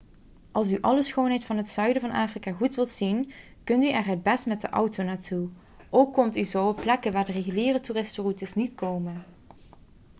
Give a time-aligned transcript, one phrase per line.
[0.51, 3.31] als u alle schoonheid van het zuiden van afrika goed wilt zien
[3.63, 5.49] kunt u er het best met de auto naartoe
[5.89, 9.23] ook komt u zo op plekken waar de reguliere toeristenroutes niet komen